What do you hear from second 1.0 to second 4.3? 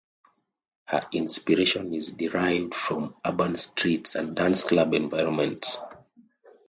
inspiration is derived from urban streets